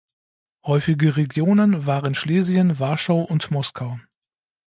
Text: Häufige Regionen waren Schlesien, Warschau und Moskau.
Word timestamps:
Häufige 0.65 1.15
Regionen 1.15 1.85
waren 1.85 2.15
Schlesien, 2.15 2.79
Warschau 2.79 3.21
und 3.21 3.51
Moskau. 3.51 3.99